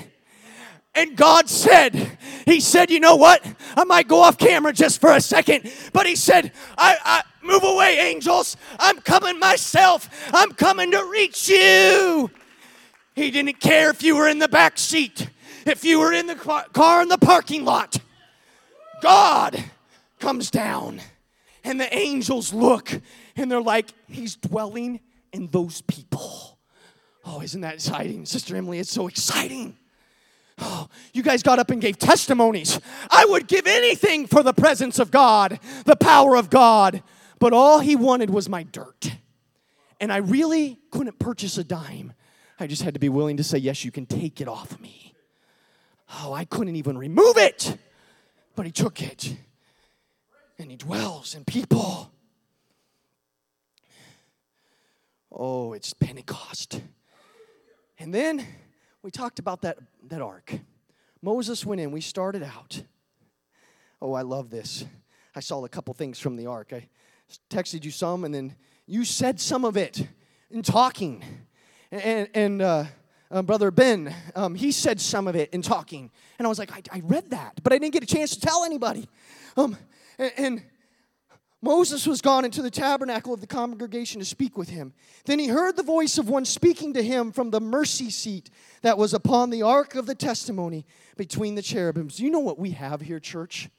[0.95, 3.45] And God said, He said, you know what?
[3.75, 7.63] I might go off camera just for a second, but He said, I, I move
[7.63, 8.55] away, angels.
[8.79, 10.10] I'm coming myself.
[10.34, 12.31] I'm coming to reach you.
[13.13, 15.29] He didn't care if you were in the back seat,
[15.65, 17.97] if you were in the car in the parking lot.
[19.01, 19.62] God
[20.19, 21.01] comes down,
[21.63, 23.01] and the angels look,
[23.36, 25.01] and they're like, He's dwelling
[25.34, 26.58] in those people.
[27.25, 28.25] Oh, isn't that exciting?
[28.25, 29.75] Sister Emily, it's so exciting.
[30.60, 32.80] Oh, you guys got up and gave testimonies.
[33.10, 37.04] I would give anything for the presence of God, the power of God,
[37.39, 39.12] but all he wanted was my dirt.
[40.00, 42.13] And I really couldn't purchase a dime.
[42.60, 45.13] I just had to be willing to say, Yes, you can take it off me.
[46.22, 47.78] Oh, I couldn't even remove it,
[48.56, 49.36] but he took it.
[50.58, 52.12] And he dwells in people.
[55.32, 56.82] Oh, it's Pentecost.
[58.00, 58.46] And then
[59.06, 60.58] we talked about that, that ark.
[61.22, 62.82] Moses went in, we started out.
[64.02, 64.84] Oh, I love this.
[65.36, 66.74] I saw a couple things from the ark.
[66.74, 66.88] I
[67.48, 68.56] texted you some, and then
[68.88, 70.08] you said some of it
[70.50, 71.24] in talking.
[71.91, 72.86] And, and uh,
[73.30, 76.10] uh, Brother Ben, um, he said some of it in talking.
[76.39, 78.41] And I was like, I, I, read that, but I didn't get a chance to
[78.41, 79.08] tell anybody.
[79.56, 79.78] Um,
[80.18, 80.63] and, and
[81.65, 84.93] Moses was gone into the tabernacle of the congregation to speak with him.
[85.25, 88.51] Then he heard the voice of one speaking to him from the mercy seat
[88.84, 90.86] that was upon the ark of the testimony
[91.17, 92.19] between the cherubims.
[92.19, 93.69] You know what we have here, church?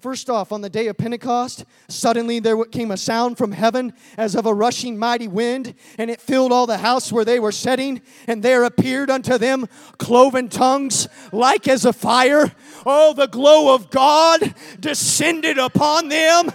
[0.00, 4.34] First off, on the day of Pentecost, suddenly there came a sound from heaven as
[4.34, 8.00] of a rushing mighty wind, and it filled all the house where they were sitting.
[8.26, 12.50] And there appeared unto them cloven tongues like as a fire.
[12.86, 16.50] Oh, the glow of God descended upon them.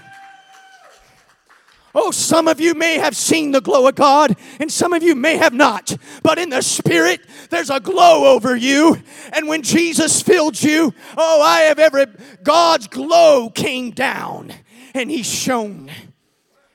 [1.97, 5.15] Oh, some of you may have seen the glow of God, and some of you
[5.15, 5.95] may have not.
[6.21, 9.01] But in the Spirit, there's a glow over you.
[9.31, 12.07] And when Jesus filled you, oh, I have every,
[12.43, 14.53] God's glow came down,
[14.93, 15.89] and He shone.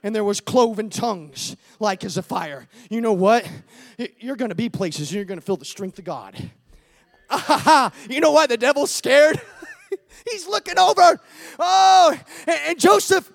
[0.02, 2.66] And there was cloven tongues like as a fire.
[2.88, 3.46] You know what?
[4.18, 6.50] You're going to be places, you're going to feel the strength of God.
[8.08, 9.38] you know why the devil's scared?
[10.30, 11.20] He's looking over.
[11.58, 13.30] Oh, and Joseph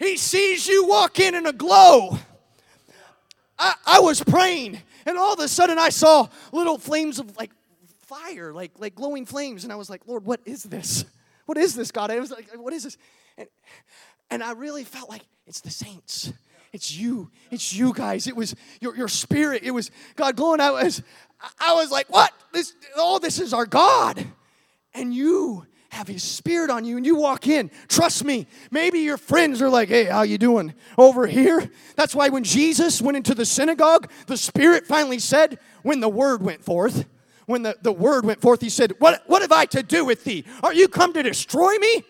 [0.00, 2.18] he sees you walk in in a glow.
[3.56, 7.52] I, I was praying, and all of a sudden I saw little flames of like
[8.10, 9.62] fire, like, like glowing flames.
[9.62, 11.04] And I was like, Lord, what is this?
[11.46, 12.10] What is this, God?
[12.10, 12.98] I was like, what is this?
[13.38, 13.48] And,
[14.30, 16.32] and I really felt like it's the saints.
[16.72, 17.30] It's you.
[17.52, 18.26] It's you guys.
[18.26, 19.62] It was your, your spirit.
[19.62, 20.60] It was God glowing.
[20.60, 21.02] I was,
[21.60, 22.32] I was like, what?
[22.52, 24.24] This, all this is our God.
[24.92, 27.70] And you have his spirit on you and you walk in.
[27.88, 30.74] Trust me maybe your friends are like hey how you doing?
[30.96, 31.70] Over here.
[31.96, 36.42] That's why when jesus went into the synagogue the spirit finally said when the word
[36.42, 37.06] went forth
[37.46, 40.24] when the, the word went forth he said what, what have i to do with
[40.24, 40.44] thee?
[40.62, 42.04] Are you come to destroy me?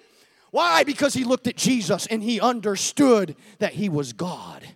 [0.51, 0.85] Why?
[0.85, 4.67] Because he looked at jesus and he understood that he was god.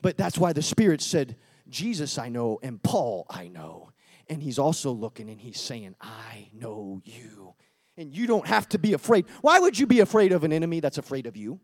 [0.00, 1.36] But that's why the spirit said
[1.68, 3.90] jesus i know and paul i know.
[4.30, 7.54] And he's also looking and he's saying i know you
[8.02, 9.24] and you don't have to be afraid.
[9.40, 11.60] Why would you be afraid of an enemy that's afraid of you?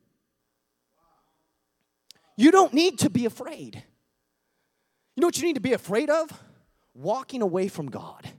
[2.37, 3.83] You don't need to be afraid.
[5.16, 6.31] You know what you need to be afraid of?
[6.94, 8.31] Walking away from God.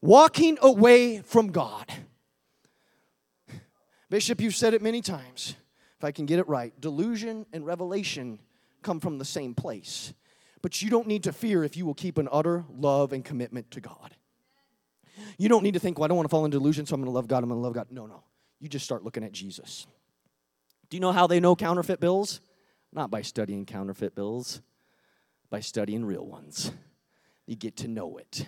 [0.00, 1.92] Walking away from God.
[4.08, 5.54] Bishop, you've said it many times.
[5.98, 8.38] If I can get it right, delusion and revelation
[8.82, 10.14] come from the same place.
[10.62, 13.70] But you don't need to fear if you will keep an utter love and commitment
[13.72, 14.14] to God.
[15.38, 17.00] You don't need to think, well, I don't want to fall into delusion, so I'm
[17.00, 17.88] going to love God, I'm going to love God.
[17.90, 18.22] No, no.
[18.60, 19.86] You just start looking at Jesus.
[20.90, 22.40] Do you know how they know counterfeit bills?
[22.92, 24.62] Not by studying counterfeit bills,
[25.50, 26.72] by studying real ones.
[27.46, 28.46] You get to know it.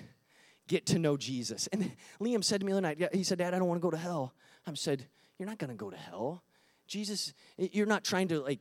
[0.67, 1.69] Get to know Jesus.
[1.73, 3.83] And Liam said to me the other night, he said, Dad, I don't want to
[3.83, 4.35] go to hell.
[4.67, 5.07] I said,
[5.39, 6.43] You're not going to go to hell.
[6.87, 8.61] Jesus, you're not trying to like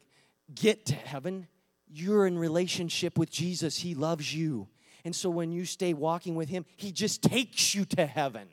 [0.54, 1.48] get to heaven.
[1.88, 3.78] You're in relationship with Jesus.
[3.78, 4.67] He loves you.
[5.06, 8.48] And so when you stay walking with Him, He just takes you to heaven.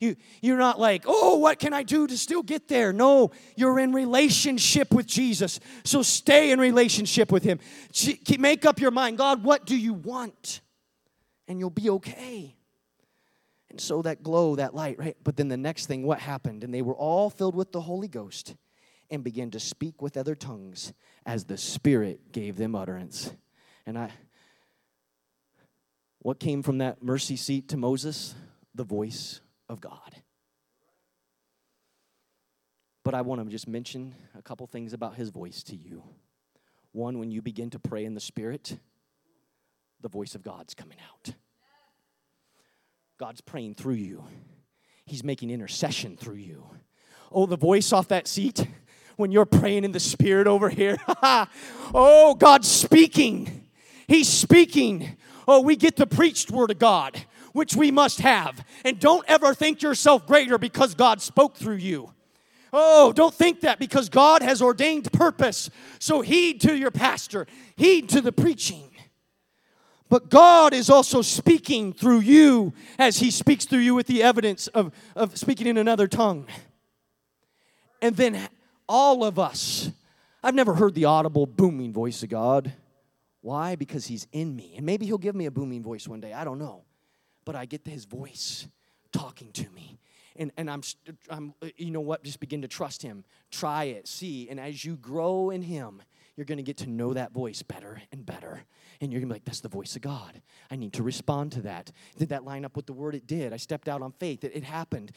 [0.00, 2.92] You, you're not like, oh, what can I do to still get there?
[2.92, 5.60] No, you're in relationship with Jesus.
[5.84, 7.60] So stay in relationship with Him.
[8.36, 10.60] Make up your mind God, what do you want?
[11.46, 12.56] And you'll be okay.
[13.70, 15.16] And so that glow, that light, right?
[15.22, 16.64] But then the next thing, what happened?
[16.64, 18.56] And they were all filled with the Holy Ghost
[19.08, 20.92] and began to speak with other tongues
[21.24, 23.32] as the Spirit gave them utterance.
[23.86, 24.10] And I,
[26.22, 28.34] what came from that mercy seat to Moses?
[28.74, 30.16] The voice of God.
[33.04, 36.04] But I want to just mention a couple things about his voice to you.
[36.92, 38.78] One, when you begin to pray in the Spirit,
[40.00, 41.34] the voice of God's coming out.
[43.18, 44.24] God's praying through you,
[45.04, 46.64] He's making intercession through you.
[47.30, 48.66] Oh, the voice off that seat
[49.16, 50.96] when you're praying in the Spirit over here.
[51.94, 53.68] oh, God's speaking.
[54.06, 55.16] He's speaking.
[55.46, 58.64] Oh, we get the preached word of God, which we must have.
[58.84, 62.12] And don't ever think yourself greater because God spoke through you.
[62.72, 65.68] Oh, don't think that because God has ordained purpose.
[65.98, 68.90] So heed to your pastor, heed to the preaching.
[70.08, 74.66] But God is also speaking through you as He speaks through you with the evidence
[74.68, 76.46] of, of speaking in another tongue.
[78.02, 78.48] And then
[78.88, 79.90] all of us,
[80.42, 82.72] I've never heard the audible booming voice of God.
[83.42, 83.76] Why?
[83.76, 84.74] Because He's in me.
[84.76, 86.32] And maybe He'll give me a booming voice one day.
[86.32, 86.84] I don't know.
[87.44, 88.66] But I get His voice
[89.12, 89.98] talking to me
[90.36, 90.82] and, and I'm,
[91.28, 93.24] I'm, uh, you know what, just begin to trust Him.
[93.50, 94.48] Try it, see.
[94.48, 96.02] And as you grow in Him,
[96.36, 98.64] you're going to get to know that voice better and better.
[99.00, 100.40] And you're going to be like, that's the voice of God.
[100.70, 101.92] I need to respond to that.
[102.16, 103.14] Did that line up with the word?
[103.14, 103.52] It did.
[103.52, 104.44] I stepped out on faith.
[104.44, 105.12] It, it happened.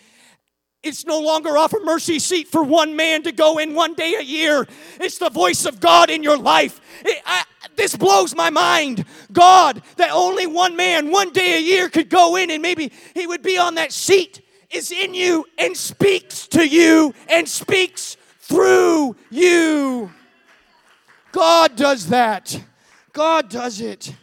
[0.84, 4.16] It's no longer off a mercy seat for one man to go in one day
[4.20, 4.68] a year.
[5.00, 6.80] It's the voice of God in your life.
[7.04, 7.45] It, I,
[7.76, 9.06] this blows my mind.
[9.32, 13.28] God, that only one man one day a year could go in and maybe he
[13.28, 19.16] would be on that seat is in you and speaks to you and speaks through
[19.30, 20.12] you.
[21.32, 22.62] God does that.
[23.14, 24.14] God does it.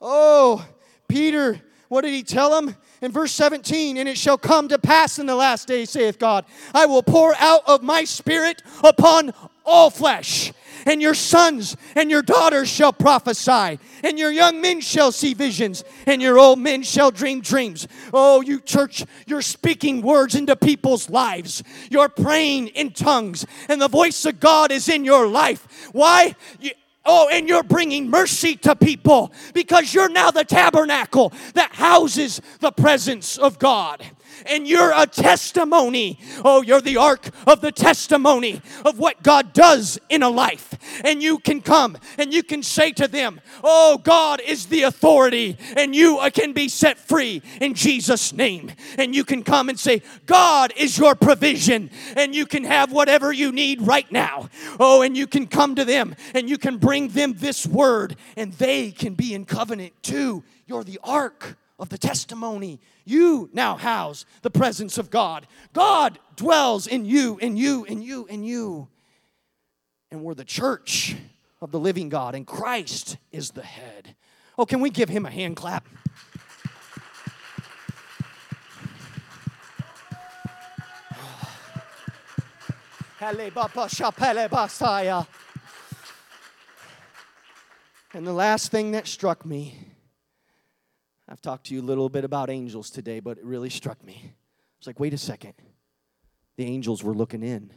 [0.00, 0.66] Oh,
[1.08, 2.76] Peter, what did he tell him?
[3.02, 6.44] In verse 17, and it shall come to pass in the last days, saith God,
[6.74, 9.32] I will pour out of my spirit upon
[9.64, 10.52] all flesh
[10.86, 15.84] and your sons and your daughters shall prophesy, and your young men shall see visions,
[16.06, 17.86] and your old men shall dream dreams.
[18.12, 21.62] Oh, you church, you're speaking words into people's lives.
[21.90, 25.88] You're praying in tongues, and the voice of God is in your life.
[25.92, 26.34] Why?
[26.60, 26.72] You,
[27.02, 32.72] Oh, and you're bringing mercy to people because you're now the tabernacle that houses the
[32.72, 34.04] presence of God
[34.46, 36.18] and you're a testimony.
[36.44, 40.74] Oh, you're the ark of the testimony of what God does in a life.
[41.04, 45.56] And you can come and you can say to them, Oh, God is the authority,
[45.76, 48.72] and you uh, can be set free in Jesus' name.
[48.98, 53.32] And you can come and say, God is your provision, and you can have whatever
[53.32, 54.48] you need right now.
[54.78, 58.52] Oh, and you can come to them and you can bring them this word, and
[58.54, 60.42] they can be in covenant too.
[60.66, 62.78] You're the ark of the testimony.
[63.04, 65.46] You now house the presence of God.
[65.72, 68.88] God dwells in you, in you, in you, in you.
[70.12, 71.16] And we're the church
[71.60, 74.14] of the living God, and Christ is the head.
[74.58, 75.88] Oh, can we give him a hand clap?
[88.12, 89.89] And the last thing that struck me
[91.30, 94.32] I've talked to you a little bit about angels today, but it really struck me.
[94.78, 95.54] It's like, wait a second.
[96.56, 97.70] The angels were looking in.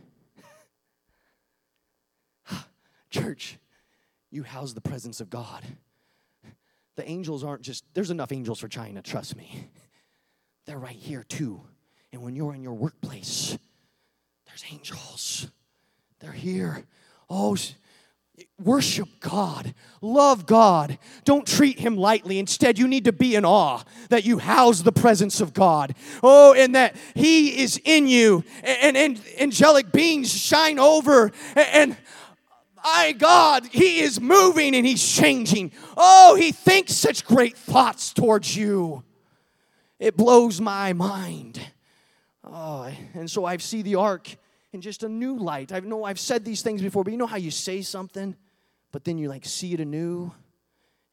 [3.12, 3.60] Church,
[4.32, 5.64] you house the presence of God.
[6.96, 9.70] The angels aren't just, there's enough angels for China, trust me.
[10.66, 11.62] They're right here too.
[12.12, 13.58] And when you're in your workplace,
[14.48, 15.48] there's angels.
[16.20, 16.86] They're here.
[17.30, 17.56] Oh,
[18.60, 19.76] Worship God.
[20.02, 20.98] Love God.
[21.24, 22.40] Don't treat Him lightly.
[22.40, 25.96] Instead, you need to be in awe that you house the presence of God.
[26.24, 28.44] Oh, and that He is in you.
[28.64, 31.32] And, and, angelic beings shine over.
[31.56, 31.96] And,
[32.84, 35.72] my God, He is moving and He's changing.
[35.96, 39.04] Oh, He thinks such great thoughts towards you.
[40.00, 41.60] It blows my mind.
[42.44, 44.36] Oh, and so I see the ark
[44.74, 45.72] in just a new light.
[45.72, 48.36] I know I've said these things before, but you know how you say something,
[48.92, 50.34] but then you like see it anew?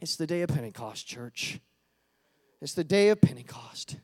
[0.01, 1.61] It's the day of Pentecost, church.
[2.63, 3.97] It's the day of Pentecost.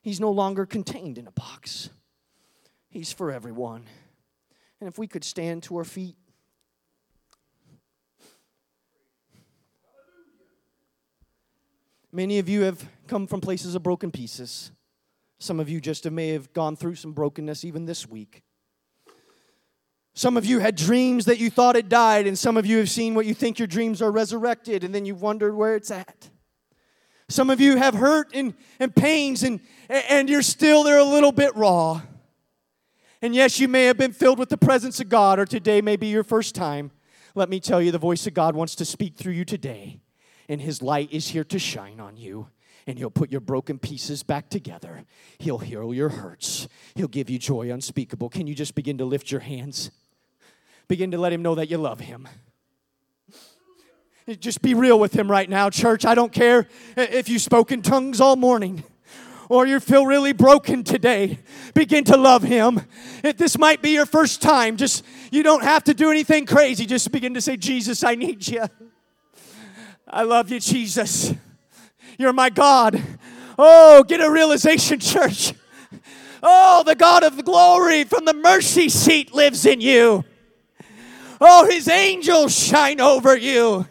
[0.00, 1.90] He's no longer contained in a box,
[2.88, 3.84] He's for everyone.
[4.80, 6.16] And if we could stand to our feet.
[12.12, 14.70] Many of you have come from places of broken pieces.
[15.38, 18.42] Some of you just may have gone through some brokenness even this week.
[20.16, 22.88] Some of you had dreams that you thought had died, and some of you have
[22.88, 26.30] seen what you think your dreams are resurrected, and then you've wondered where it's at.
[27.28, 29.60] Some of you have hurt and, and pains, and,
[29.90, 32.00] and you're still there a little bit raw.
[33.20, 35.96] And yes, you may have been filled with the presence of God, or today may
[35.96, 36.92] be your first time.
[37.34, 40.00] Let me tell you, the voice of God wants to speak through you today,
[40.48, 42.48] and His light is here to shine on you.
[42.86, 45.04] And he'll put your broken pieces back together.
[45.38, 46.68] He'll heal your hurts.
[46.94, 48.28] He'll give you joy unspeakable.
[48.28, 49.90] Can you just begin to lift your hands?
[50.88, 52.28] Begin to let him know that you love him.
[54.40, 56.04] Just be real with him right now, church.
[56.04, 56.66] I don't care
[56.96, 58.82] if you spoke in tongues all morning
[59.48, 61.38] or you feel really broken today,
[61.74, 62.80] begin to love Him.
[63.22, 66.86] If this might be your first time, just you don't have to do anything crazy.
[66.86, 68.64] Just begin to say, Jesus, I need you.
[70.08, 71.32] I love you, Jesus.
[72.18, 73.00] You're my God.
[73.58, 75.54] Oh, get a realization, church.
[76.42, 80.24] Oh, the God of glory from the mercy seat lives in you.
[81.40, 83.86] Oh, his angels shine over you.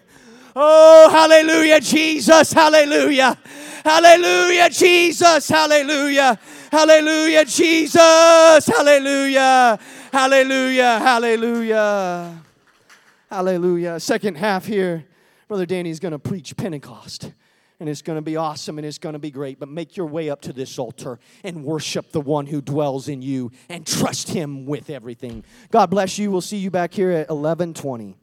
[0.56, 3.38] Oh, hallelujah, Jesus, hallelujah.
[3.86, 5.48] Hallelujah, Jesus.
[5.48, 6.40] Hallelujah.
[6.72, 8.66] Hallelujah, Jesus.
[8.66, 9.78] Hallelujah.
[10.12, 11.00] Hallelujah.
[11.00, 12.44] Hallelujah.
[13.30, 14.00] Hallelujah.
[14.00, 15.06] Second half here,
[15.48, 17.32] Brother Danny is going to preach Pentecost.
[17.86, 19.60] And it's going to be awesome and it's going to be great.
[19.60, 23.22] But make your way up to this altar and worship the one who dwells in
[23.22, 25.44] you and trust him with everything.
[25.70, 26.32] God bless you.
[26.32, 28.18] We'll see you back here at 1120.